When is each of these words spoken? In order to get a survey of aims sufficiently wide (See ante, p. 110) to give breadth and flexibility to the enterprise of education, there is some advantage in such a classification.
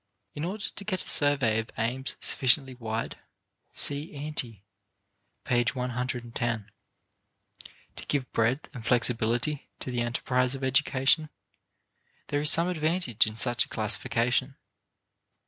In 0.33 0.43
order 0.45 0.63
to 0.65 0.83
get 0.83 1.03
a 1.03 1.07
survey 1.07 1.59
of 1.59 1.69
aims 1.77 2.15
sufficiently 2.19 2.73
wide 2.73 3.19
(See 3.71 4.15
ante, 4.15 4.63
p. 5.43 5.63
110) 5.71 6.71
to 7.95 8.05
give 8.07 8.31
breadth 8.31 8.67
and 8.73 8.83
flexibility 8.83 9.69
to 9.79 9.91
the 9.91 10.01
enterprise 10.01 10.55
of 10.55 10.63
education, 10.63 11.29
there 12.29 12.41
is 12.41 12.49
some 12.49 12.67
advantage 12.67 13.27
in 13.27 13.35
such 13.35 13.65
a 13.65 13.69
classification. 13.69 14.55